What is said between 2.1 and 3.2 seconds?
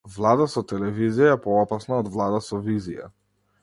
влада со визија.